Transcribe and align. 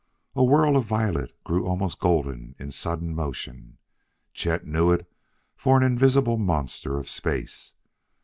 A 0.35 0.43
whirl 0.43 0.77
of 0.77 0.85
violet 0.85 1.31
grew 1.43 1.67
almost 1.67 1.99
golden 1.99 2.55
in 2.57 2.71
sudden 2.71 3.13
motion; 3.13 3.77
Chet 4.33 4.65
knew 4.65 4.91
it 4.91 5.05
for 5.55 5.77
an 5.77 5.83
invisible 5.83 6.37
monster 6.39 6.97
of 6.97 7.07
space. 7.07 7.75